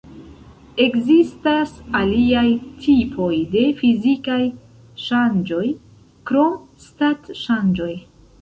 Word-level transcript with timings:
Ekzistas 0.85 1.73
aliaj 1.99 2.45
tipoj 2.87 3.29
de 3.53 3.65
fizikaj 3.83 4.41
ŝanĝoj 5.05 5.65
krom 6.31 6.61
stat-ŝanĝoj. 6.89 7.93